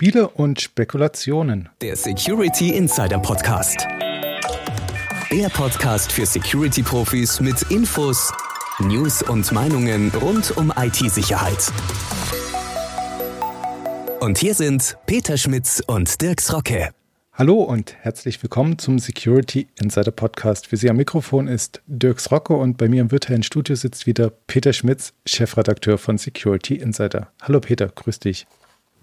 [0.00, 1.70] Spiele und Spekulationen.
[1.80, 3.84] Der Security Insider Podcast.
[5.32, 8.32] Der Podcast für Security-Profis mit Infos,
[8.78, 11.72] News und Meinungen rund um IT-Sicherheit.
[14.20, 16.90] Und hier sind Peter Schmitz und Dirks Rocke.
[17.32, 20.68] Hallo und herzlich willkommen zum Security Insider Podcast.
[20.68, 24.30] Für Sie am Mikrofon ist Dirks Rocke und bei mir im virtuellen Studio sitzt wieder
[24.46, 27.32] Peter Schmitz, Chefredakteur von Security Insider.
[27.42, 28.46] Hallo Peter, grüß dich.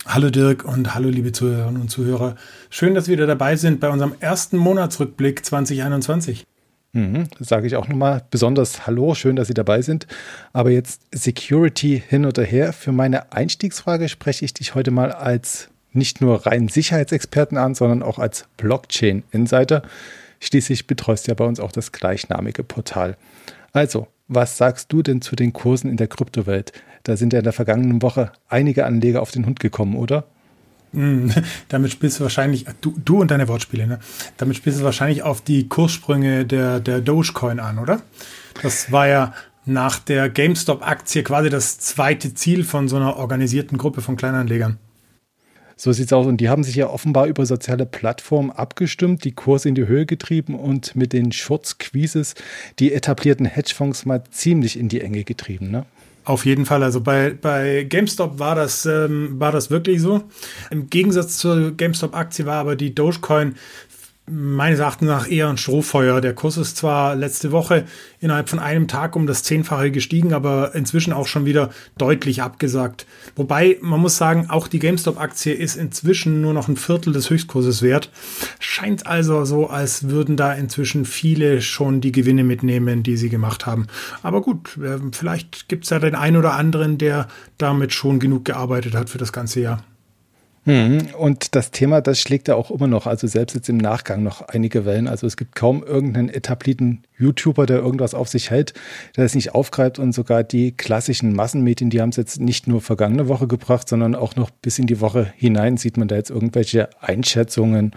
[0.08, 2.36] Hallo Dirk und hallo liebe Zuhörerinnen und Zuhörer.
[2.70, 6.45] Schön, dass wir wieder dabei sind bei unserem ersten Monatsrückblick 2021.
[6.94, 10.05] Mhm, Sage ich auch nochmal besonders Hallo, schön, dass Sie dabei sind.
[10.54, 12.72] Aber jetzt Security hin oder her.
[12.72, 18.03] Für meine Einstiegsfrage spreche ich dich heute mal als nicht nur rein Sicherheitsexperten an, sondern
[18.03, 19.81] auch als Blockchain-Insider.
[20.40, 23.17] Schließlich betreust du ja bei uns auch das gleichnamige Portal.
[23.73, 26.73] Also, was sagst du denn zu den Kursen in der Kryptowelt?
[27.05, 30.26] Da sind ja in der vergangenen Woche einige Anleger auf den Hund gekommen, oder?
[30.91, 31.30] Mm,
[31.70, 34.00] damit spielst du wahrscheinlich, du, du und deine Wortspiele, ne?
[34.38, 38.02] Damit spielst du wahrscheinlich auf die Kurssprünge der, der Dogecoin an, oder?
[38.64, 39.33] Das war ja
[39.66, 44.78] nach der GameStop-Aktie quasi das zweite Ziel von so einer organisierten Gruppe von Kleinanlegern.
[45.78, 46.26] So sieht's aus.
[46.26, 50.06] Und die haben sich ja offenbar über soziale Plattformen abgestimmt, die Kurse in die Höhe
[50.06, 52.33] getrieben und mit den Short-Squeezes
[52.80, 55.86] die etablierten Hedgefonds mal ziemlich in die Enge getrieben, ne?
[56.26, 56.81] Auf jeden Fall.
[56.81, 60.23] Also bei, bei GameStop war das, ähm, war das wirklich so.
[60.72, 63.56] Im Gegensatz zur GameStop-Aktie war aber die Dogecoin
[64.28, 66.20] meines Erachtens nach eher ein Strohfeuer.
[66.20, 67.86] Der Kurs ist zwar letzte Woche
[68.20, 73.06] innerhalb von einem Tag um das Zehnfache gestiegen, aber inzwischen auch schon wieder deutlich abgesagt.
[73.36, 77.84] Wobei, man muss sagen, auch die GameStop-Aktie ist inzwischen nur noch ein Viertel des Höchstkurses
[77.84, 78.09] wert.
[78.59, 83.66] Scheint also so, als würden da inzwischen viele schon die Gewinne mitnehmen, die sie gemacht
[83.67, 83.88] haben.
[84.23, 88.45] Aber gut, äh, vielleicht gibt es ja den einen oder anderen, der damit schon genug
[88.45, 89.84] gearbeitet hat für das ganze Jahr.
[90.66, 91.09] Mhm.
[91.17, 94.41] Und das Thema, das schlägt ja auch immer noch, also selbst jetzt im Nachgang noch
[94.41, 95.08] einige Wellen.
[95.08, 98.73] Also es gibt kaum irgendeinen etablierten YouTuber, der irgendwas auf sich hält,
[99.15, 102.81] der es nicht aufgreift und sogar die klassischen Massenmedien, die haben es jetzt nicht nur
[102.81, 106.31] vergangene Woche gebracht, sondern auch noch bis in die Woche hinein sieht man da jetzt
[106.31, 107.92] irgendwelche Einschätzungen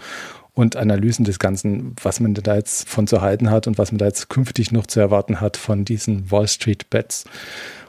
[0.53, 3.97] und Analysen des Ganzen, was man da jetzt von zu halten hat und was man
[3.97, 7.25] da jetzt künftig noch zu erwarten hat von diesen Wall Street Bets.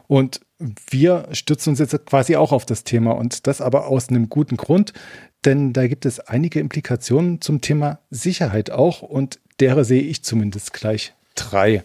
[0.07, 0.41] Und
[0.91, 4.57] wir stützen uns jetzt quasi auch auf das Thema und das aber aus einem guten
[4.57, 4.93] Grund,
[5.45, 10.73] denn da gibt es einige Implikationen zum Thema Sicherheit auch und derer sehe ich zumindest
[10.73, 11.83] gleich drei.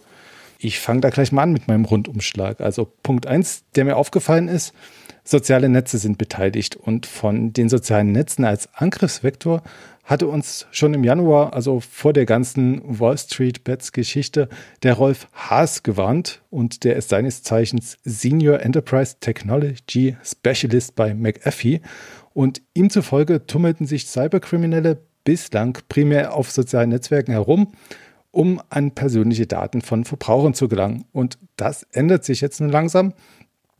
[0.58, 2.60] Ich fange da gleich mal an mit meinem Rundumschlag.
[2.60, 4.72] Also Punkt eins, der mir aufgefallen ist,
[5.24, 9.62] soziale Netze sind beteiligt und von den sozialen Netzen als Angriffsvektor
[10.06, 14.48] hatte uns schon im Januar, also vor der ganzen Wall Street Bets Geschichte,
[14.84, 21.80] der Rolf Haas gewarnt und der ist seines Zeichens Senior Enterprise Technology Specialist bei McAfee
[22.32, 27.72] und ihm zufolge tummelten sich Cyberkriminelle bislang primär auf sozialen Netzwerken herum,
[28.30, 31.06] um an persönliche Daten von Verbrauchern zu gelangen.
[31.12, 33.12] Und das ändert sich jetzt nun langsam.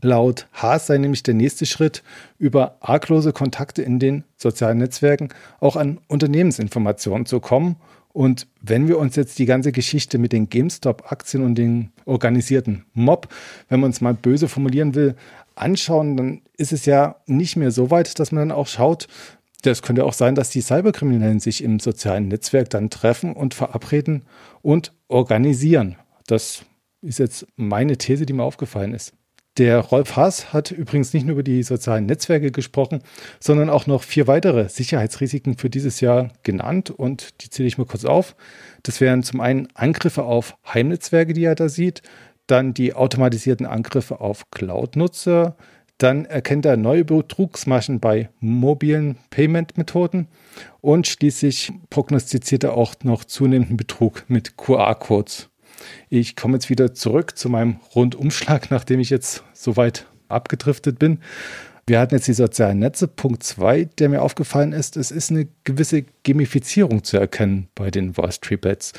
[0.03, 2.03] Laut Haas sei nämlich der nächste Schritt,
[2.39, 7.77] über arglose Kontakte in den sozialen Netzwerken auch an Unternehmensinformationen zu kommen.
[8.12, 13.29] Und wenn wir uns jetzt die ganze Geschichte mit den GameStop-Aktien und den organisierten Mob,
[13.69, 15.17] wenn man es mal böse formulieren will,
[15.55, 19.09] anschauen, dann ist es ja nicht mehr so weit, dass man dann auch schaut,
[19.62, 24.23] das könnte auch sein, dass die Cyberkriminellen sich im sozialen Netzwerk dann treffen und verabreden
[24.62, 25.97] und organisieren.
[26.27, 26.65] Das
[27.03, 29.12] ist jetzt meine These, die mir aufgefallen ist.
[29.59, 33.03] Der Rolf Haas hat übrigens nicht nur über die sozialen Netzwerke gesprochen,
[33.41, 37.87] sondern auch noch vier weitere Sicherheitsrisiken für dieses Jahr genannt und die zähle ich mal
[37.87, 38.37] kurz auf.
[38.83, 42.03] Das wären zum einen Angriffe auf Heimnetzwerke, die er da sieht,
[42.47, 45.56] dann die automatisierten Angriffe auf Cloud-Nutzer,
[45.99, 50.28] dann erkennt er neue Betrugsmaschen bei mobilen Payment-Methoden
[50.83, 55.49] und schließlich prognostiziert er auch noch zunehmenden Betrug mit QR-Codes.
[56.09, 61.20] Ich komme jetzt wieder zurück zu meinem Rundumschlag, nachdem ich jetzt so weit abgedriftet bin.
[61.88, 63.06] Wir hatten jetzt die sozialen Netze.
[63.06, 68.17] Punkt 2, der mir aufgefallen ist, es ist eine gewisse Gamifizierung zu erkennen bei den
[68.17, 68.93] Wall Street Bets.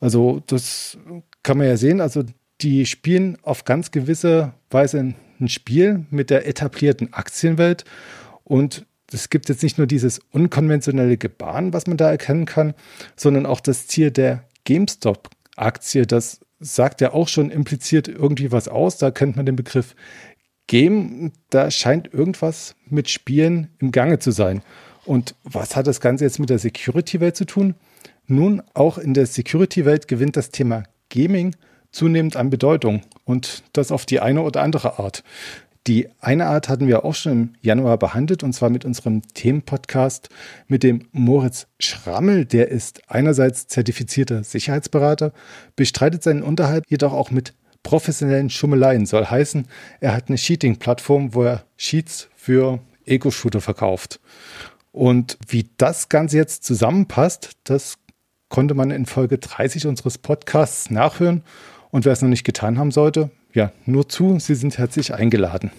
[0.00, 0.98] Also das
[1.44, 2.00] kann man ja sehen.
[2.00, 2.24] Also
[2.60, 7.84] die spielen auf ganz gewisse Weise ein Spiel mit der etablierten Aktienwelt
[8.42, 12.74] und es gibt jetzt nicht nur dieses unkonventionelle Gebaren, was man da erkennen kann,
[13.16, 18.68] sondern auch das Ziel der GameStop Aktie, das sagt ja auch schon impliziert irgendwie was
[18.68, 18.98] aus.
[18.98, 19.94] Da kennt man den Begriff
[20.66, 21.32] Game.
[21.50, 24.62] Da scheint irgendwas mit Spielen im Gange zu sein.
[25.04, 27.74] Und was hat das Ganze jetzt mit der Security-Welt zu tun?
[28.26, 31.54] Nun, auch in der Security-Welt gewinnt das Thema Gaming
[31.90, 35.22] zunehmend an Bedeutung und das auf die eine oder andere Art.
[35.86, 40.30] Die eine Art hatten wir auch schon im Januar behandelt und zwar mit unserem Themenpodcast
[40.66, 42.46] mit dem Moritz Schrammel.
[42.46, 45.32] Der ist einerseits zertifizierter Sicherheitsberater,
[45.76, 47.52] bestreitet seinen Unterhalt jedoch auch mit
[47.82, 49.04] professionellen Schummeleien.
[49.04, 49.68] Soll heißen,
[50.00, 54.20] er hat eine Cheating-Plattform, wo er Cheats für Ego-Shooter verkauft.
[54.90, 57.98] Und wie das Ganze jetzt zusammenpasst, das
[58.48, 61.42] konnte man in Folge 30 unseres Podcasts nachhören.
[61.90, 65.70] Und wer es noch nicht getan haben sollte, ja, nur zu, Sie sind herzlich eingeladen.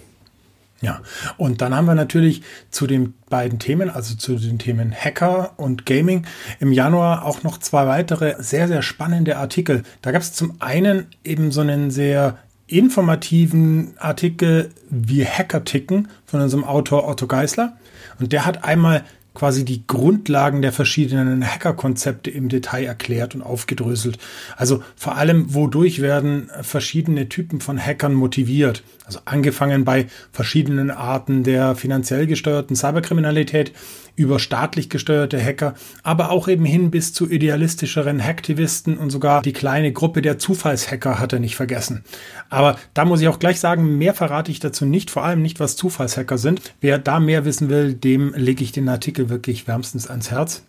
[0.82, 1.02] Ja,
[1.38, 5.86] und dann haben wir natürlich zu den beiden Themen, also zu den Themen Hacker und
[5.86, 6.26] Gaming,
[6.60, 9.84] im Januar auch noch zwei weitere sehr, sehr spannende Artikel.
[10.02, 12.38] Da gab es zum einen eben so einen sehr
[12.68, 17.78] informativen Artikel wie Hacker ticken von unserem Autor Otto Geisler.
[18.20, 19.04] Und der hat einmal
[19.36, 24.18] quasi die Grundlagen der verschiedenen Hacker-Konzepte im Detail erklärt und aufgedröselt.
[24.58, 28.84] Also vor allem, wodurch werden verschiedene Typen von Hackern motiviert.
[29.06, 33.72] Also angefangen bei verschiedenen Arten der finanziell gesteuerten Cyberkriminalität
[34.16, 35.74] über staatlich gesteuerte Hacker,
[36.04, 41.20] aber auch eben hin bis zu idealistischeren Hacktivisten und sogar die kleine Gruppe der Zufallshacker
[41.20, 42.04] hat er nicht vergessen.
[42.50, 45.60] Aber da muss ich auch gleich sagen, mehr verrate ich dazu nicht, vor allem nicht,
[45.60, 46.62] was Zufallshacker sind.
[46.82, 50.64] Wer da mehr wissen will, dem lege ich den Artikel wirklich wärmstens ans Herz.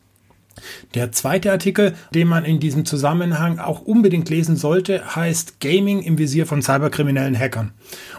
[0.94, 6.19] Der zweite Artikel, den man in diesem Zusammenhang auch unbedingt lesen sollte, heißt Gaming im
[6.19, 7.73] Visier von cyberkriminellen Hackern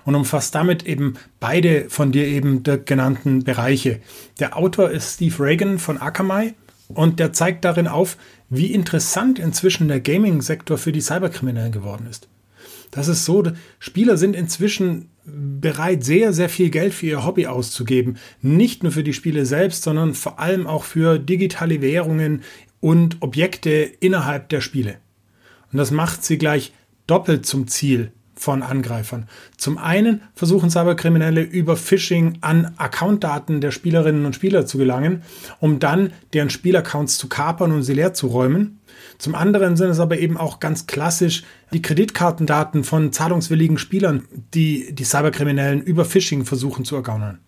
[0.06, 4.00] und umfasst damit eben beide von dir eben genannten Bereiche.
[4.40, 6.54] Der Autor ist Steve Reagan von Akamai
[6.90, 8.18] und der zeigt darin auf,
[8.50, 12.28] wie interessant inzwischen der Gaming-Sektor für die Cyberkriminellen geworden ist.
[12.92, 13.44] Das ist so,
[13.80, 18.18] Spieler sind inzwischen bereit, sehr, sehr viel Geld für ihr Hobby auszugeben.
[18.42, 22.44] Nicht nur für die Spiele selbst, sondern vor allem auch für digitale Währungen
[22.80, 23.70] und Objekte
[24.00, 24.98] innerhalb der Spiele.
[25.72, 26.72] Und das macht sie gleich
[27.08, 29.28] doppelt zum Ziel von Angreifern.
[29.58, 35.24] Zum einen versuchen Cyberkriminelle über Phishing an Accountdaten der Spielerinnen und Spieler zu gelangen,
[35.60, 38.80] um dann deren Spielaccounts zu kapern und sie leer zu räumen.
[39.18, 41.44] Zum anderen sind es aber eben auch ganz klassisch
[41.74, 47.40] die Kreditkartendaten von zahlungswilligen Spielern, die die Cyberkriminellen über Phishing versuchen zu ergaunern.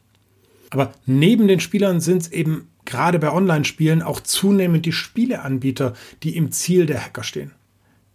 [0.71, 5.93] Aber neben den Spielern sind es eben gerade bei Online-Spielen auch zunehmend die Spieleanbieter,
[6.23, 7.51] die im Ziel der Hacker stehen.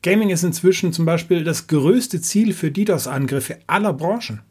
[0.04, 4.42] Gaming ist inzwischen zum Beispiel das größte Ziel für DDoS-Angriffe aller Branchen.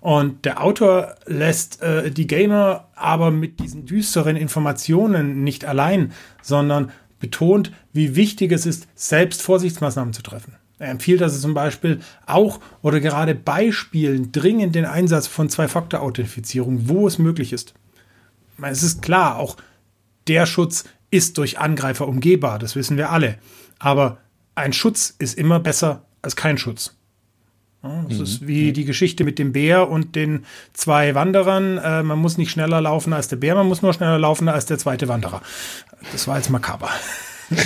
[0.00, 6.90] Und der Autor lässt äh, die Gamer aber mit diesen düsteren Informationen nicht allein, sondern
[7.18, 10.54] betont, wie wichtig es ist, selbst Vorsichtsmaßnahmen zu treffen.
[10.78, 16.88] Er empfiehlt also zum Beispiel auch oder gerade bei Spielen dringend den Einsatz von Zwei-Faktor-Authentifizierung,
[16.88, 17.74] wo es möglich ist.
[18.62, 19.58] Es ist klar, auch
[20.28, 23.36] der Schutz ist durch Angreifer umgehbar, das wissen wir alle.
[23.78, 24.16] Aber
[24.54, 26.94] ein Schutz ist immer besser als kein Schutz.
[27.82, 28.22] Das mhm.
[28.22, 30.44] ist wie die Geschichte mit dem Bär und den
[30.74, 31.78] zwei Wanderern.
[31.78, 34.66] Äh, man muss nicht schneller laufen als der Bär, man muss nur schneller laufen als
[34.66, 35.40] der zweite Wanderer.
[36.12, 36.90] Das war jetzt makaber.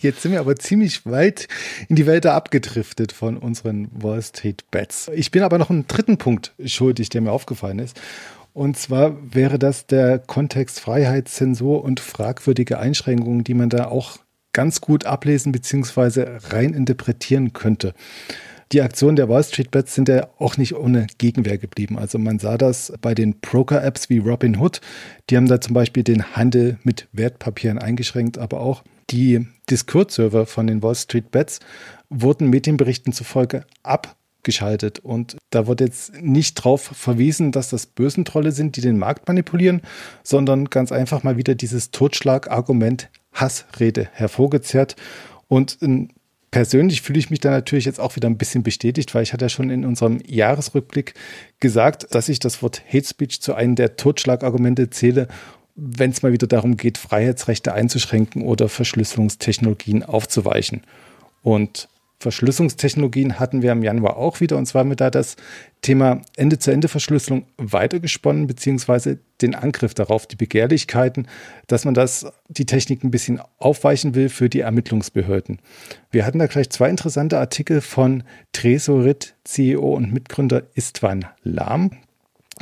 [0.00, 1.48] Jetzt sind wir aber ziemlich weit
[1.88, 5.10] in die Welt abgedriftet von unseren Wall Street Bets.
[5.14, 7.98] Ich bin aber noch einen dritten Punkt schuldig, der mir aufgefallen ist.
[8.54, 14.18] Und zwar wäre das der Kontext Freiheitszensur und fragwürdige Einschränkungen, die man da auch
[14.52, 16.38] ganz gut ablesen bzw.
[16.50, 17.94] rein interpretieren könnte.
[18.72, 21.98] Die Aktionen der Wall Street Bets sind ja auch nicht ohne Gegenwehr geblieben.
[21.98, 24.80] Also man sah das bei den Broker-Apps wie Robinhood.
[25.28, 30.66] Die haben da zum Beispiel den Handel mit Wertpapieren eingeschränkt, aber auch die Discord-Server von
[30.66, 31.60] den Wall Street Bets
[32.08, 35.00] wurden Medienberichten zufolge abgeschaltet.
[35.00, 39.82] Und da wird jetzt nicht darauf verwiesen, dass das Bösentrolle sind, die den Markt manipulieren,
[40.22, 44.96] sondern ganz einfach mal wieder dieses Totschlagargument Hassrede hervorgezerrt.
[45.48, 46.10] Und ein
[46.52, 49.46] persönlich fühle ich mich da natürlich jetzt auch wieder ein bisschen bestätigt, weil ich hatte
[49.46, 51.14] ja schon in unserem Jahresrückblick
[51.58, 55.26] gesagt, dass ich das Wort Hate Speech zu einem der Totschlagargumente zähle,
[55.74, 60.82] wenn es mal wieder darum geht, Freiheitsrechte einzuschränken oder Verschlüsselungstechnologien aufzuweichen.
[61.42, 61.88] Und
[62.22, 64.56] Verschlüsselungstechnologien hatten wir im Januar auch wieder.
[64.56, 65.36] Und zwar haben wir da das
[65.82, 71.26] Thema Ende-zu-Ende-Verschlüsselung weitergesponnen, beziehungsweise den Angriff darauf, die Begehrlichkeiten,
[71.66, 75.58] dass man das, die Technik ein bisschen aufweichen will für die Ermittlungsbehörden.
[76.10, 81.90] Wir hatten da gleich zwei interessante Artikel von Tresorit, CEO und Mitgründer Istvan Lahm.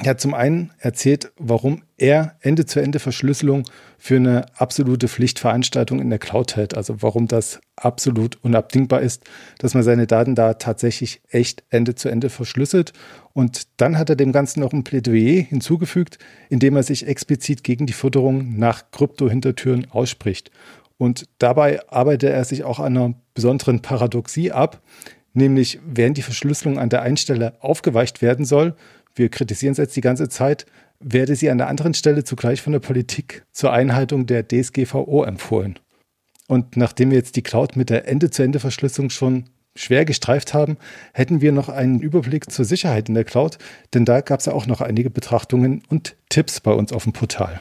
[0.03, 3.65] Er hat zum einen erzählt, warum er Ende-zu-Ende-Verschlüsselung
[3.99, 6.75] für eine absolute Pflichtveranstaltung in der Cloud hält.
[6.75, 9.25] Also warum das absolut unabdingbar ist,
[9.59, 12.95] dass man seine Daten da tatsächlich echt Ende-zu-Ende verschlüsselt.
[13.35, 17.85] Und dann hat er dem Ganzen noch ein Plädoyer hinzugefügt, indem er sich explizit gegen
[17.85, 20.51] die Förderung nach Krypto-Hintertüren ausspricht.
[20.97, 24.81] Und dabei arbeitet er sich auch an einer besonderen Paradoxie ab,
[25.35, 28.75] nämlich während die Verschlüsselung an der einen Stelle aufgeweicht werden soll,
[29.15, 30.67] wir kritisieren es jetzt die ganze Zeit,
[31.01, 35.79] werde sie an der anderen Stelle zugleich von der Politik zur Einhaltung der DSGVO empfohlen.
[36.47, 39.45] Und nachdem wir jetzt die Cloud mit der Ende-zu-Ende-Verschlüsselung schon
[39.77, 40.77] schwer gestreift haben,
[41.15, 43.59] hätten wir noch einen Überblick zur Sicherheit in der Cloud,
[43.95, 47.13] denn da gab es ja auch noch einige Betrachtungen und Tipps bei uns auf dem
[47.13, 47.61] Portal.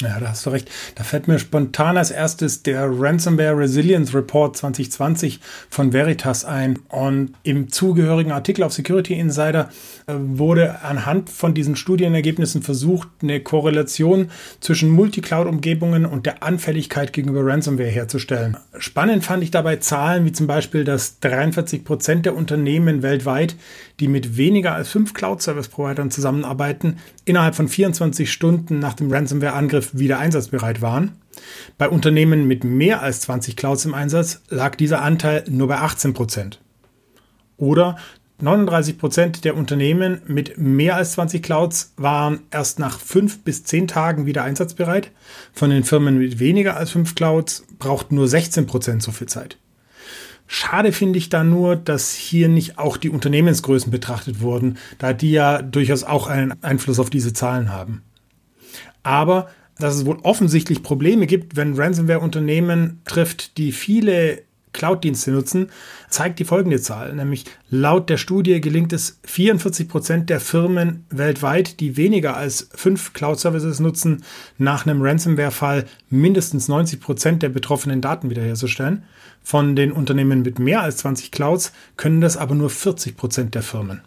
[0.00, 0.70] Ja, da hast du recht.
[0.94, 5.40] Da fällt mir spontan als erstes der Ransomware Resilience Report 2020
[5.70, 6.78] von Veritas ein.
[6.88, 9.70] Und im zugehörigen Artikel auf Security Insider
[10.06, 17.44] äh, wurde anhand von diesen Studienergebnissen versucht, eine Korrelation zwischen Multicloud-Umgebungen und der Anfälligkeit gegenüber
[17.44, 18.56] Ransomware herzustellen.
[18.78, 23.56] Spannend fand ich dabei Zahlen wie zum Beispiel, dass 43 Prozent der Unternehmen weltweit,
[23.98, 30.18] die mit weniger als fünf Cloud-Service-Providern zusammenarbeiten, innerhalb von 24 Stunden nach dem Ransomware-Angriff wieder
[30.18, 31.12] einsatzbereit waren.
[31.78, 36.14] Bei Unternehmen mit mehr als 20 Clouds im Einsatz lag dieser Anteil nur bei 18
[36.14, 36.60] Prozent.
[37.56, 37.96] Oder
[38.40, 43.88] 39 Prozent der Unternehmen mit mehr als 20 Clouds waren erst nach fünf bis zehn
[43.88, 45.10] Tagen wieder einsatzbereit.
[45.52, 49.58] Von den Firmen mit weniger als fünf Clouds brauchten nur 16 Prozent so viel Zeit.
[50.46, 55.32] Schade finde ich da nur, dass hier nicht auch die Unternehmensgrößen betrachtet wurden, da die
[55.32, 58.02] ja durchaus auch einen Einfluss auf diese Zahlen haben.
[59.02, 64.42] Aber dass es wohl offensichtlich Probleme gibt, wenn Ransomware Unternehmen trifft, die viele
[64.72, 65.70] Cloud-Dienste nutzen,
[66.08, 71.80] zeigt die folgende Zahl, nämlich laut der Studie gelingt es 44 Prozent der Firmen weltweit,
[71.80, 74.24] die weniger als fünf Cloud-Services nutzen,
[74.56, 79.04] nach einem Ransomware-Fall mindestens 90 Prozent der betroffenen Daten wiederherzustellen.
[79.42, 83.62] Von den Unternehmen mit mehr als 20 Clouds können das aber nur 40 Prozent der
[83.62, 84.02] Firmen.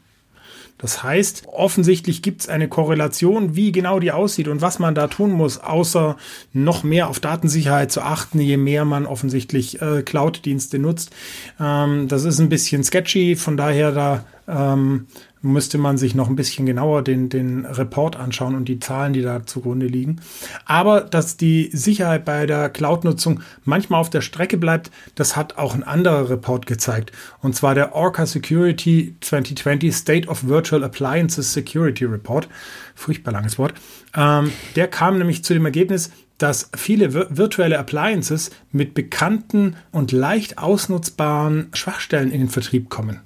[0.82, 5.08] Das heißt, offensichtlich gibt es eine Korrelation, wie genau die aussieht und was man da
[5.08, 6.18] tun muss, außer
[6.54, 11.12] noch mehr auf Datensicherheit zu achten, je mehr man offensichtlich äh, Cloud-Dienste nutzt.
[11.60, 15.06] Ähm, das ist ein bisschen sketchy, von daher da ähm,
[15.42, 19.22] müsste man sich noch ein bisschen genauer den, den Report anschauen und die Zahlen, die
[19.22, 20.22] da zugrunde liegen.
[20.66, 25.74] Aber dass die Sicherheit bei der Cloud-Nutzung manchmal auf der Strecke bleibt, das hat auch
[25.74, 27.12] ein anderer Report gezeigt.
[27.42, 32.48] Und zwar der Orca Security 2020 State of Virtual Appliances Security Report.
[32.96, 33.74] Furchtbar langes Wort.
[34.16, 40.58] Ähm, der kam nämlich zu dem Ergebnis, dass viele virtuelle Appliances mit bekannten und leicht
[40.58, 43.20] ausnutzbaren Schwachstellen in den Vertrieb kommen.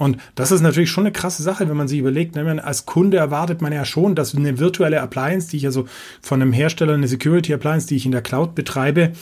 [0.00, 3.18] Und das ist natürlich schon eine krasse Sache, wenn man sich überlegt, ne, als Kunde
[3.18, 5.86] erwartet man ja schon, dass eine virtuelle Appliance, die ich also
[6.22, 9.12] von einem Hersteller, eine Security Appliance, die ich in der Cloud betreibe,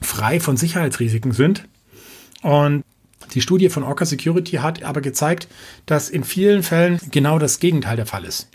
[0.00, 1.68] frei von Sicherheitsrisiken sind.
[2.42, 2.82] Und
[3.34, 5.46] die Studie von Orca Security hat aber gezeigt,
[5.86, 8.48] dass in vielen Fällen genau das Gegenteil der Fall ist.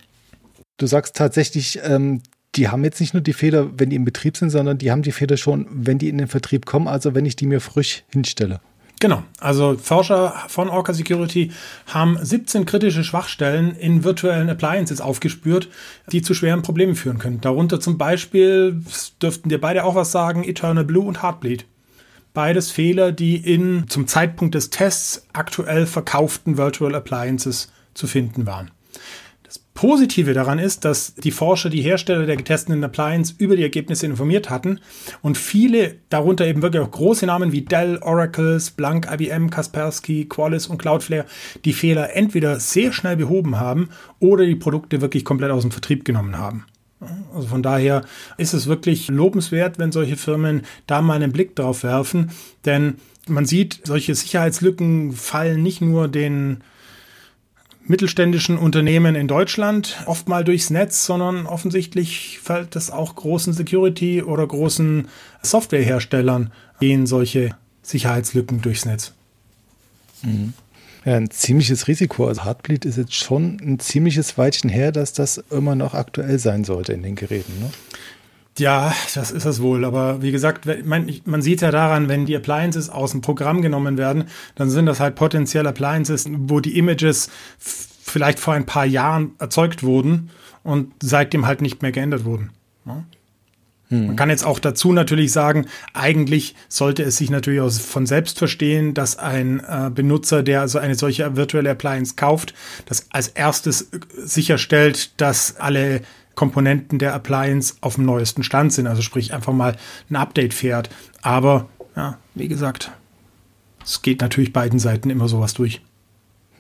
[0.75, 2.22] Du sagst tatsächlich, ähm,
[2.56, 5.04] die haben jetzt nicht nur die Fehler, wenn die im Betrieb sind, sondern die haben
[5.04, 8.04] die Fehler schon, wenn die in den Vertrieb kommen, also wenn ich die mir frisch
[8.10, 8.60] hinstelle.
[9.01, 11.51] Genau, also Forscher von Orca Security
[11.88, 15.70] haben 17 kritische Schwachstellen in virtuellen Appliances aufgespürt,
[16.12, 17.41] die zu schweren Problemen führen können.
[17.41, 18.79] Darunter zum Beispiel,
[19.20, 21.65] dürften dir beide auch was sagen, Eternal Blue und Heartbleed.
[22.36, 28.70] Beides Fehler, die in zum Zeitpunkt des Tests aktuell verkauften Virtual Appliances zu finden waren.
[29.82, 34.52] Positive daran ist, dass die Forscher die Hersteller der getesteten Appliance über die Ergebnisse informiert
[34.52, 34.80] hatten
[35.24, 40.68] und viele, darunter eben wirklich auch große Namen wie Dell, Oracle, Splunk, IBM, Kaspersky, Qualys
[40.68, 41.26] und Cloudflare
[41.66, 46.06] die Fehler entweder sehr schnell behoben haben oder die Produkte wirklich komplett aus dem Vertrieb
[46.06, 46.68] genommen haben.
[47.34, 48.04] Also von daher
[48.38, 52.30] ist es wirklich lobenswert, wenn solche Firmen da mal einen Blick drauf werfen,
[52.66, 52.98] denn
[53.28, 56.64] man sieht, solche Sicherheitslücken fallen nicht nur den
[57.86, 64.24] mittelständischen Unternehmen in Deutschland oft mal durchs Netz, sondern offensichtlich fällt das auch großen Security-
[64.24, 65.08] oder großen
[65.42, 69.14] Softwareherstellern gehen solche Sicherheitslücken durchs Netz.
[70.24, 70.54] Mhm.
[71.06, 72.28] Ja, ein ziemliches Risiko.
[72.28, 76.64] Also Heartbleed ist jetzt schon ein ziemliches Weitchen her, dass das immer noch aktuell sein
[76.64, 77.60] sollte in den Geräten.
[77.60, 77.72] Ne?
[78.58, 79.86] Ja, das ist es wohl.
[79.86, 83.98] Aber wie gesagt, man, man sieht ja daran, wenn die Appliances aus dem Programm genommen
[83.98, 89.31] werden, dann sind das halt potenziell Appliances, wo die Images vielleicht vor ein paar Jahren
[89.39, 90.31] erzeugt wurden
[90.63, 92.51] und seitdem halt nicht mehr geändert wurden.
[92.86, 93.03] Ja?
[93.91, 94.08] Hm.
[94.08, 98.38] Man kann jetzt auch dazu natürlich sagen, eigentlich sollte es sich natürlich auch von selbst
[98.38, 102.53] verstehen, dass ein äh, Benutzer, der also eine solche virtuelle Appliance kauft,
[102.86, 106.01] das als erstes äh, sicherstellt, dass alle
[106.36, 108.88] Komponenten der Appliance auf dem neuesten Stand sind.
[108.88, 109.76] Also sprich einfach mal
[110.10, 110.90] ein Update fährt.
[111.22, 112.92] Aber ja, wie gesagt,
[113.84, 115.82] es geht natürlich beiden Seiten immer sowas durch.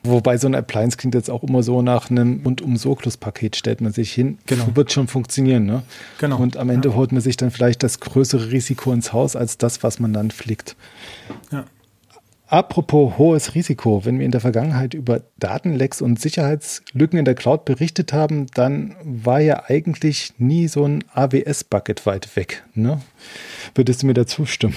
[0.03, 4.11] Wobei so ein Appliance klingt jetzt auch immer so nach einem Rundum-Sorglos-Paket, stellt man sich
[4.11, 4.39] hin.
[4.47, 4.67] Genau.
[4.73, 5.83] Wird schon funktionieren, ne?
[6.17, 6.37] Genau.
[6.37, 6.95] Und am Ende ja.
[6.95, 10.31] holt man sich dann vielleicht das größere Risiko ins Haus als das, was man dann
[10.31, 10.75] flickt.
[11.51, 11.65] Ja.
[12.51, 17.63] Apropos hohes Risiko, wenn wir in der Vergangenheit über Datenlecks und Sicherheitslücken in der Cloud
[17.63, 22.65] berichtet haben, dann war ja eigentlich nie so ein AWS-Bucket weit weg.
[22.73, 22.99] Ne?
[23.73, 24.75] Würdest du mir da zustimmen?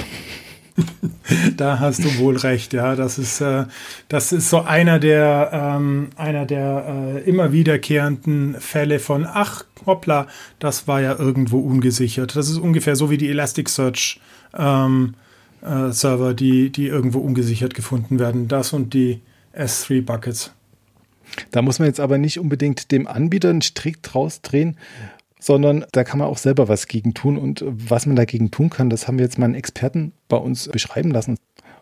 [1.56, 2.94] da hast du wohl recht, ja.
[2.94, 3.64] Das ist, äh,
[4.06, 10.28] das ist so einer der, ähm, einer der äh, immer wiederkehrenden Fälle von, ach, hoppla,
[10.60, 12.36] das war ja irgendwo ungesichert.
[12.36, 14.20] Das ist ungefähr so wie die Elasticsearch
[14.56, 15.16] ähm,
[15.64, 18.48] äh, Server, die, die irgendwo ungesichert gefunden werden.
[18.48, 19.20] Das und die
[19.56, 20.52] S3 Buckets.
[21.50, 24.76] Da muss man jetzt aber nicht unbedingt dem Anbieter einen Strick draus drehen,
[25.40, 27.38] sondern da kann man auch selber was gegen tun.
[27.38, 30.68] Und was man dagegen tun kann, das haben wir jetzt mal einen Experten bei uns
[30.68, 31.38] beschreiben lassen.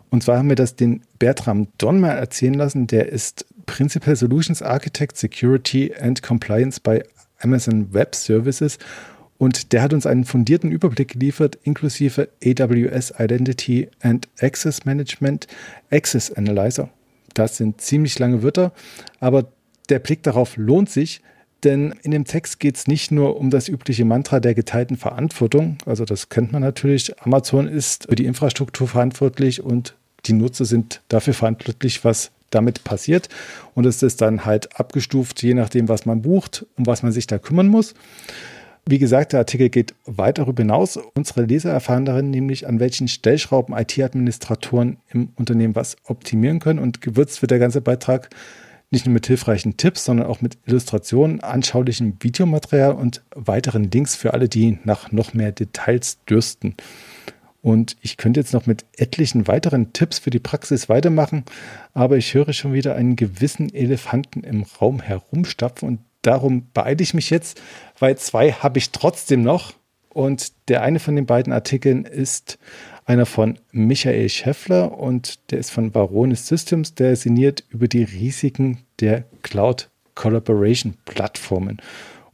[0.09, 2.87] Und zwar haben wir das den Bertram Donmer erzählen lassen.
[2.87, 7.03] Der ist Principal Solutions Architect Security and Compliance bei
[7.39, 8.77] Amazon Web Services.
[9.37, 15.47] Und der hat uns einen fundierten Überblick geliefert, inklusive AWS Identity and Access Management,
[15.91, 16.89] Access Analyzer.
[17.33, 18.71] Das sind ziemlich lange Wörter,
[19.19, 19.47] aber
[19.89, 21.21] der Blick darauf lohnt sich,
[21.63, 25.77] denn in dem Text geht es nicht nur um das übliche Mantra der geteilten Verantwortung.
[25.85, 27.19] Also das kennt man natürlich.
[27.21, 33.29] Amazon ist für die Infrastruktur verantwortlich und die Nutzer sind dafür verantwortlich, was damit passiert.
[33.75, 37.27] Und es ist dann halt abgestuft, je nachdem, was man bucht, um was man sich
[37.27, 37.93] da kümmern muss.
[38.85, 40.99] Wie gesagt, der Artikel geht weit darüber hinaus.
[41.15, 46.79] Unsere Leser erfahren darin nämlich, an welchen Stellschrauben IT-Administratoren im Unternehmen was optimieren können.
[46.79, 48.29] Und gewürzt wird der ganze Beitrag
[48.91, 54.33] nicht nur mit hilfreichen Tipps, sondern auch mit Illustrationen, anschaulichem Videomaterial und weiteren Links für
[54.33, 56.75] alle, die nach noch mehr Details dürsten.
[57.61, 61.45] Und ich könnte jetzt noch mit etlichen weiteren Tipps für die Praxis weitermachen,
[61.93, 67.13] aber ich höre schon wieder einen gewissen Elefanten im Raum herumstapfen und darum beeile ich
[67.13, 67.61] mich jetzt,
[67.99, 69.73] weil zwei habe ich trotzdem noch.
[70.09, 72.59] Und der eine von den beiden Artikeln ist
[73.05, 78.79] einer von Michael Schäffler und der ist von Varonis Systems, der sinniert über die Risiken
[78.99, 81.81] der Cloud Collaboration Plattformen.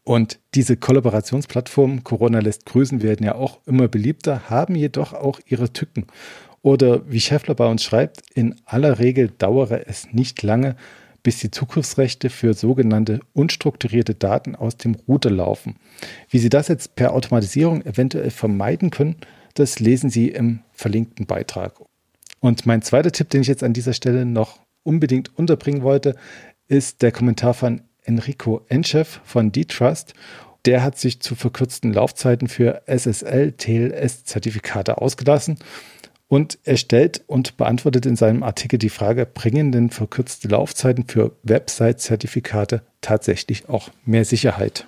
[0.04, 5.72] Und diese Kollaborationsplattformen, Corona lässt grüßen, werden ja auch immer beliebter, haben jedoch auch ihre
[5.72, 6.08] Tücken.
[6.62, 10.76] Oder wie Schäffler bei uns schreibt, in aller Regel dauere es nicht lange,
[11.24, 15.76] bis die Zugriffsrechte für sogenannte unstrukturierte Daten aus dem Router laufen.
[16.30, 19.18] Wie Sie das jetzt per Automatisierung eventuell vermeiden können,
[19.54, 21.74] das lesen Sie im verlinkten Beitrag.
[22.40, 26.16] Und mein zweiter Tipp, den ich jetzt an dieser Stelle noch unbedingt unterbringen wollte,
[26.68, 30.14] ist der Kommentar von Enrico Enchef von D-Trust.
[30.66, 35.58] Der hat sich zu verkürzten Laufzeiten für SSL, TLS-Zertifikate ausgelassen
[36.30, 41.36] und er stellt und beantwortet in seinem Artikel die Frage, bringen denn verkürzte Laufzeiten für
[41.44, 44.86] Website-Zertifikate tatsächlich auch mehr Sicherheit?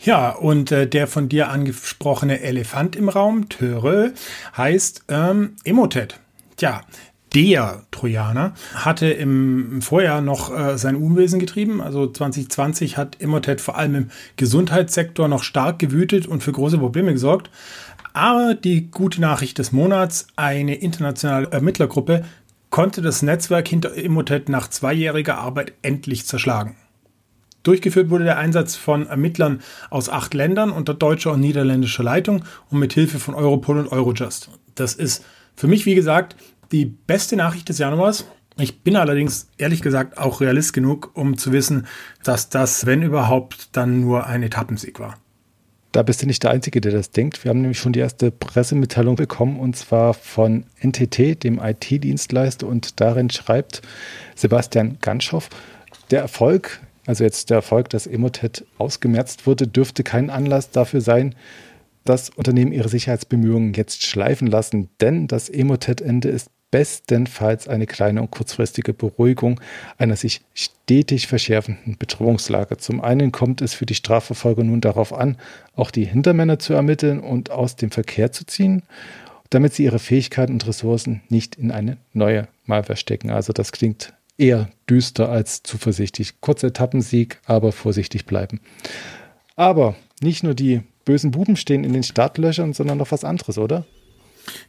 [0.00, 4.12] Ja, und äh, der von dir angesprochene Elefant im Raum, Töre,
[4.56, 6.18] heißt ähm, Emotet.
[6.56, 6.82] Tja,
[7.34, 11.80] der Trojaner hatte im Vorjahr noch äh, sein Unwesen getrieben.
[11.80, 17.12] Also 2020 hat Emotet vor allem im Gesundheitssektor noch stark gewütet und für große Probleme
[17.12, 17.50] gesorgt.
[18.12, 22.24] Aber die gute Nachricht des Monats, eine internationale Ermittlergruppe
[22.70, 26.76] konnte das Netzwerk hinter Emotet nach zweijähriger Arbeit endlich zerschlagen.
[27.62, 32.80] Durchgeführt wurde der Einsatz von Ermittlern aus acht Ländern unter deutscher und niederländischer Leitung und
[32.80, 34.50] mit Hilfe von Europol und Eurojust.
[34.74, 36.34] Das ist für mich, wie gesagt,
[36.72, 38.26] die beste Nachricht des Januars.
[38.58, 41.86] Ich bin allerdings ehrlich gesagt auch realist genug, um zu wissen,
[42.24, 45.16] dass das, wenn überhaupt, dann nur ein Etappensieg war.
[45.92, 47.44] Da bist du nicht der Einzige, der das denkt.
[47.44, 53.00] Wir haben nämlich schon die erste Pressemitteilung bekommen und zwar von NTT, dem IT-Dienstleister, und
[53.00, 53.82] darin schreibt
[54.34, 55.48] Sebastian Ganschow,
[56.10, 61.34] der Erfolg also jetzt der Erfolg, dass Emotet ausgemerzt wurde, dürfte kein Anlass dafür sein,
[62.04, 68.32] dass Unternehmen ihre Sicherheitsbemühungen jetzt schleifen lassen, denn das Emotet-Ende ist bestenfalls eine kleine und
[68.32, 69.60] kurzfristige Beruhigung
[69.98, 72.78] einer sich stetig verschärfenden Bedrohungslage.
[72.78, 75.36] Zum einen kommt es für die Strafverfolger nun darauf an,
[75.76, 78.82] auch die Hintermänner zu ermitteln und aus dem Verkehr zu ziehen,
[79.50, 83.30] damit sie ihre Fähigkeiten und Ressourcen nicht in eine neue Malware stecken.
[83.30, 86.40] Also das klingt eher düster als zuversichtlich.
[86.40, 88.60] Kurzer Etappensieg, aber vorsichtig bleiben.
[89.56, 93.84] Aber nicht nur die bösen Buben stehen in den Startlöchern, sondern noch was anderes, oder?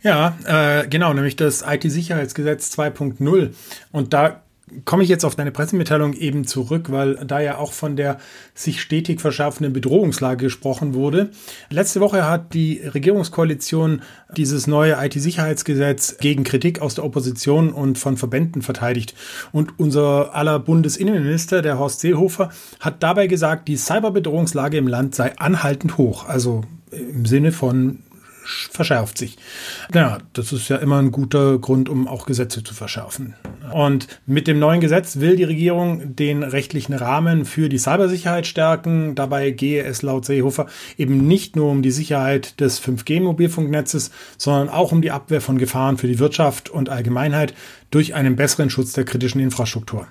[0.03, 3.53] Ja, äh, genau, nämlich das IT-Sicherheitsgesetz 2.0.
[3.91, 4.43] Und da
[4.85, 8.17] komme ich jetzt auf deine Pressemitteilung eben zurück, weil da ja auch von der
[8.53, 11.29] sich stetig verschärfenden Bedrohungslage gesprochen wurde.
[11.69, 14.01] Letzte Woche hat die Regierungskoalition
[14.35, 19.15] dieses neue IT-Sicherheitsgesetz gegen Kritik aus der Opposition und von Verbänden verteidigt.
[19.51, 25.37] Und unser aller Bundesinnenminister, der Horst Seehofer, hat dabei gesagt, die Cyberbedrohungslage im Land sei
[25.37, 26.27] anhaltend hoch.
[26.27, 27.99] Also im Sinne von
[28.45, 29.38] verschärft sich.
[29.93, 33.36] Ja, das ist ja immer ein guter Grund, um auch Gesetze zu verschärfen.
[33.73, 39.15] Und mit dem neuen Gesetz will die Regierung den rechtlichen Rahmen für die Cybersicherheit stärken.
[39.15, 44.91] Dabei gehe es laut Seehofer eben nicht nur um die Sicherheit des 5G-Mobilfunknetzes, sondern auch
[44.91, 47.53] um die Abwehr von Gefahren für die Wirtschaft und Allgemeinheit
[47.91, 50.08] durch einen besseren Schutz der kritischen Infrastruktur.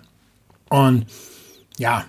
[0.69, 1.07] Und
[1.79, 2.05] ja,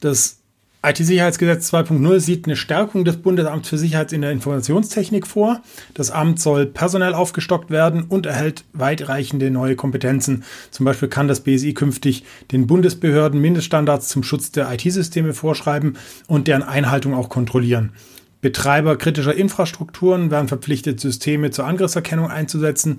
[0.00, 0.41] das
[0.84, 5.62] IT-Sicherheitsgesetz 2.0 sieht eine Stärkung des Bundesamts für Sicherheit in der Informationstechnik vor.
[5.94, 10.42] Das Amt soll personell aufgestockt werden und erhält weitreichende neue Kompetenzen.
[10.72, 16.48] Zum Beispiel kann das BSI künftig den Bundesbehörden Mindeststandards zum Schutz der IT-Systeme vorschreiben und
[16.48, 17.92] deren Einhaltung auch kontrollieren.
[18.40, 22.98] Betreiber kritischer Infrastrukturen werden verpflichtet, Systeme zur Angriffserkennung einzusetzen.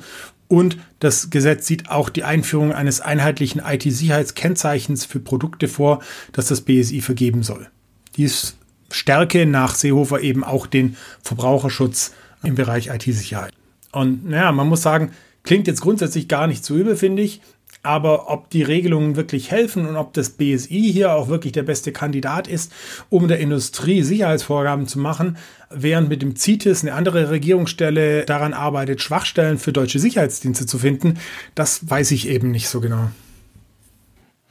[0.53, 6.61] Und das Gesetz sieht auch die Einführung eines einheitlichen IT-Sicherheitskennzeichens für Produkte vor, das das
[6.61, 7.69] BSI vergeben soll.
[8.17, 8.55] Dies
[8.91, 12.13] stärke nach Seehofer eben auch den Verbraucherschutz
[12.43, 13.51] im Bereich IT-Sicherheit.
[13.91, 17.41] Und naja, man muss sagen, klingt jetzt grundsätzlich gar nicht so übel, finde ich.
[17.83, 21.91] Aber ob die Regelungen wirklich helfen und ob das BSI hier auch wirklich der beste
[21.91, 22.71] Kandidat ist,
[23.09, 25.37] um der Industrie Sicherheitsvorgaben zu machen,
[25.69, 31.19] während mit dem CITES eine andere Regierungsstelle daran arbeitet, Schwachstellen für deutsche Sicherheitsdienste zu finden,
[31.55, 33.09] das weiß ich eben nicht so genau.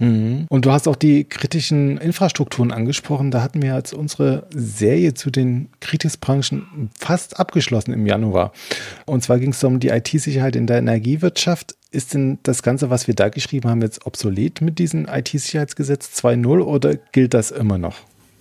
[0.02, 0.46] Mhm.
[0.48, 3.30] Und du hast auch die kritischen Infrastrukturen angesprochen.
[3.30, 8.52] Da hatten wir jetzt unsere Serie zu den Kritisbranchen fast abgeschlossen im Januar.
[9.06, 11.76] Und zwar ging es um die IT-Sicherheit in der Energiewirtschaft.
[11.92, 16.62] Ist denn das Ganze, was wir da geschrieben haben, jetzt obsolet mit diesem IT-Sicherheitsgesetz 2.0
[16.62, 17.98] oder gilt das immer noch?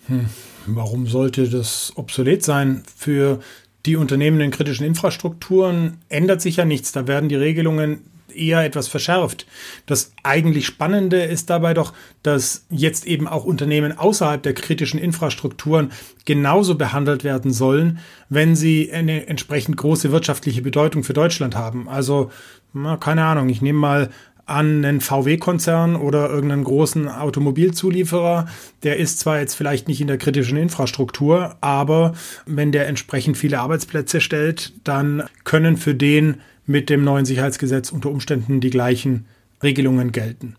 [0.08, 0.26] Hm.
[0.66, 2.82] Warum sollte das obsolet sein?
[2.96, 3.40] Für
[3.86, 6.92] die Unternehmen in kritischen Infrastrukturen ändert sich ja nichts.
[6.92, 8.00] Da werden die Regelungen
[8.36, 9.46] eher etwas verschärft.
[9.86, 15.92] Das eigentlich Spannende ist dabei doch, dass jetzt eben auch Unternehmen außerhalb der kritischen Infrastrukturen
[16.26, 21.90] genauso behandelt werden sollen, wenn sie eine entsprechend große wirtschaftliche Bedeutung für Deutschland haben.
[21.90, 22.32] Also,
[22.74, 24.10] na, keine Ahnung, ich nehme mal
[24.52, 28.48] an einen VW-Konzern oder irgendeinen großen Automobilzulieferer.
[28.84, 32.14] Der ist zwar jetzt vielleicht nicht in der kritischen Infrastruktur, aber
[32.46, 38.10] wenn der entsprechend viele Arbeitsplätze stellt, dann können für den mit dem neuen Sicherheitsgesetz unter
[38.10, 39.26] Umständen die gleichen
[39.64, 40.56] Regelungen gelten.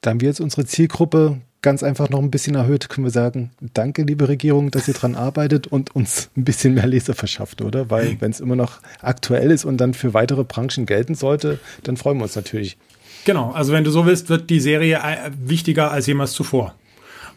[0.00, 3.50] Da haben wir jetzt unsere Zielgruppe ganz einfach noch ein bisschen erhöht, können wir sagen,
[3.74, 7.90] danke, liebe Regierung, dass ihr dran arbeitet und uns ein bisschen mehr Leser verschafft, oder?
[7.90, 11.96] Weil wenn es immer noch aktuell ist und dann für weitere Branchen gelten sollte, dann
[11.96, 12.76] freuen wir uns natürlich.
[13.24, 16.74] Genau, also wenn du so willst, wird die Serie äh, wichtiger als jemals zuvor.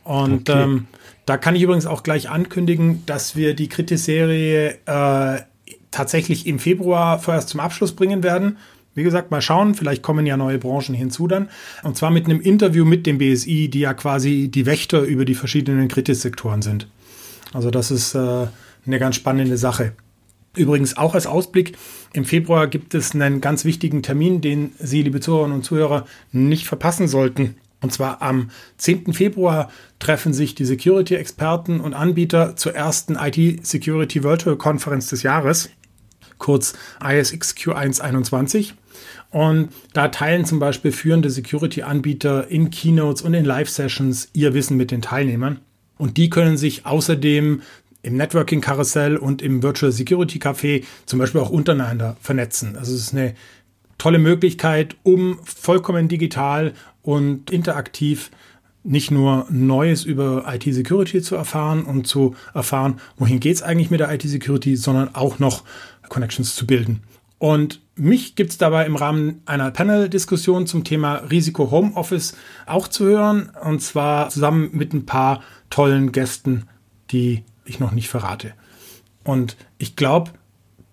[0.04, 0.64] Und okay.
[0.64, 0.88] ähm,
[1.26, 5.42] da kann ich übrigens auch gleich ankündigen, dass wir die Kritis-Serie äh,
[5.92, 8.58] tatsächlich im Februar vorerst zum Abschluss bringen werden.
[8.94, 11.50] Wie gesagt, mal schauen, vielleicht kommen ja neue Branchen hinzu dann.
[11.84, 15.36] Und zwar mit einem Interview mit dem BSI, die ja quasi die Wächter über die
[15.36, 16.88] verschiedenen Kritissektoren sind.
[17.54, 18.48] Also das ist äh,
[18.86, 19.94] eine ganz spannende Sache.
[20.56, 21.78] Übrigens auch als Ausblick,
[22.12, 26.68] im Februar gibt es einen ganz wichtigen Termin, den Sie, liebe Zuhörerinnen und Zuhörer, nicht
[26.68, 27.56] verpassen sollten.
[27.80, 29.14] Und zwar am 10.
[29.14, 35.70] Februar treffen sich die Security-Experten und Anbieter zur ersten IT-Security Virtual Konferenz des Jahres
[36.42, 38.74] kurz ISXQ121.
[39.30, 44.92] Und da teilen zum Beispiel führende Security-Anbieter in Keynotes und in Live-Sessions ihr Wissen mit
[44.92, 45.62] den Teilnehmern.
[45.98, 47.62] Und die können sich außerdem
[48.04, 52.76] im Networking-Karussell und im Virtual Security Café zum Beispiel auch untereinander vernetzen.
[52.76, 53.36] Also es ist eine
[53.98, 56.74] tolle Möglichkeit, um vollkommen digital
[57.04, 58.32] und interaktiv
[58.84, 64.00] nicht nur Neues über IT-Security zu erfahren und zu erfahren, wohin geht es eigentlich mit
[64.00, 65.64] der IT-Security, sondern auch noch
[66.12, 67.02] Connections zu bilden.
[67.40, 72.36] Und mich gibt es dabei im Rahmen einer Panel-Diskussion zum Thema Risiko Homeoffice
[72.68, 73.52] auch zu hören.
[73.64, 76.68] Und zwar zusammen mit ein paar tollen Gästen,
[77.10, 78.54] die ich noch nicht verrate.
[79.24, 80.32] Und ich glaube,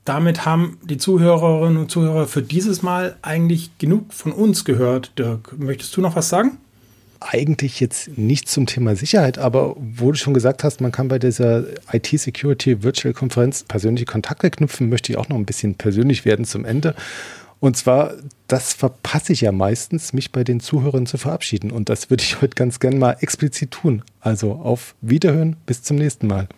[0.04, 5.18] damit haben die Zuhörerinnen und Zuhörer für dieses Mal eigentlich genug von uns gehört.
[5.18, 6.58] Dirk, möchtest du noch was sagen?
[7.20, 11.18] Eigentlich jetzt nicht zum Thema Sicherheit, aber wo du schon gesagt hast, man kann bei
[11.18, 16.44] dieser IT-Security Virtual Konferenz persönliche Kontakte knüpfen, möchte ich auch noch ein bisschen persönlich werden
[16.44, 16.94] zum Ende.
[17.60, 18.14] Und zwar,
[18.46, 21.72] das verpasse ich ja meistens, mich bei den Zuhörern zu verabschieden.
[21.72, 24.02] Und das würde ich heute ganz gern mal explizit tun.
[24.20, 26.48] Also auf Wiederhören, bis zum nächsten Mal.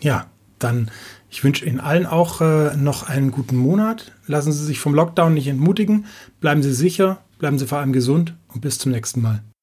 [0.00, 0.26] Ja,
[0.58, 0.90] dann
[1.30, 4.12] ich wünsche Ihnen allen auch äh, noch einen guten Monat.
[4.26, 6.06] Lassen Sie sich vom Lockdown nicht entmutigen.
[6.40, 9.42] Bleiben Sie sicher, bleiben Sie vor allem gesund und bis zum nächsten Mal.